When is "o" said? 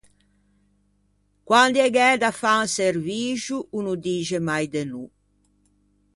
3.75-3.79